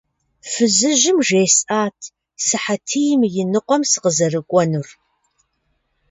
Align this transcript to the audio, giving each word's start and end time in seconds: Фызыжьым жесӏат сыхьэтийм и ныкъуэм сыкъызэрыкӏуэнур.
Фызыжьым 0.51 1.17
жесӏат 1.27 1.97
сыхьэтийм 2.45 3.21
и 3.41 3.43
ныкъуэм 3.51 3.83
сыкъызэрыкӏуэнур. 3.91 4.87